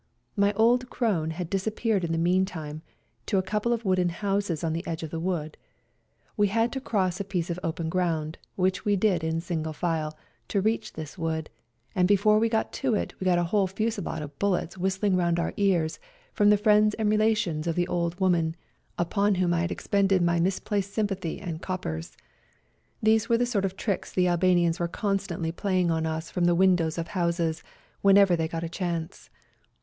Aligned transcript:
My 0.35 0.51
old 0.53 0.89
crone 0.89 1.29
had 1.29 1.47
disappeared 1.47 2.03
in 2.03 2.11
the 2.11 2.17
meantime 2.17 2.81
to 3.27 3.37
a 3.37 3.43
couple 3.43 3.71
of 3.71 3.85
wooden 3.85 4.09
houses 4.09 4.63
on 4.63 4.73
the 4.73 4.83
edge 4.87 5.03
of 5.03 5.11
the 5.11 5.19
wood. 5.19 5.57
We 6.35 6.47
had 6.47 6.71
to 6.73 6.81
cross 6.81 7.19
a 7.19 7.23
piece 7.23 7.51
of 7.51 7.59
open 7.63 7.87
ground, 7.87 8.39
which 8.55 8.83
we 8.83 8.95
did 8.95 9.23
in 9.23 9.41
single 9.41 9.73
file, 9.73 10.17
to 10.47 10.59
reach 10.59 10.93
this 10.93 11.19
wood, 11.19 11.51
and 11.93 12.07
before 12.07 12.39
we 12.39 12.49
got 12.49 12.73
to 12.81 12.95
it 12.95 13.13
we 13.19 13.25
got 13.25 13.37
a 13.37 13.43
whole 13.43 13.67
fusillade 13.67 14.23
of 14.23 14.39
bullets 14.39 14.75
whistling 14.75 15.17
round 15.17 15.39
our 15.39 15.53
ears 15.55 15.99
from 16.33 16.49
the 16.49 16.57
friends 16.57 16.95
and 16.95 17.07
relations 17.07 17.67
of 17.67 17.75
the 17.75 17.87
old 17.87 18.19
lady 18.19 18.55
upon 18.97 19.35
whom 19.35 19.51
FIGHTING 19.51 19.51
ON 19.51 19.51
MOUNT 19.51 19.51
CHUKUS 19.51 19.51
131 19.51 19.53
I 19.53 19.61
had 19.61 19.71
expended 19.71 20.21
my 20.23 20.39
misplaced 20.39 20.93
sympathy 20.95 21.39
and 21.39 21.61
coppers. 21.61 22.17
These 23.03 23.29
were 23.29 23.37
the 23.37 23.45
sort 23.45 23.65
of 23.65 23.77
tricks 23.77 24.11
the 24.11 24.27
Albanians 24.29 24.79
were 24.79 24.87
constantly 24.87 25.51
play 25.51 25.79
ing 25.81 25.91
on 25.91 26.07
us 26.07 26.31
from 26.31 26.45
the 26.45 26.55
windows 26.55 26.97
of 26.97 27.09
houses, 27.09 27.61
whenever 28.01 28.35
they 28.35 28.47
got 28.47 28.63
a 28.63 28.67
chance. 28.67 29.29